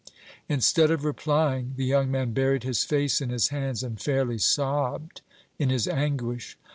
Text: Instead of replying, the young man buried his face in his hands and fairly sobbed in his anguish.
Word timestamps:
Instead 0.49 0.89
of 0.89 1.05
replying, 1.05 1.75
the 1.77 1.85
young 1.85 2.09
man 2.09 2.31
buried 2.33 2.63
his 2.63 2.83
face 2.83 3.21
in 3.21 3.29
his 3.29 3.49
hands 3.49 3.83
and 3.83 4.01
fairly 4.01 4.39
sobbed 4.39 5.21
in 5.59 5.69
his 5.69 5.87
anguish. 5.87 6.57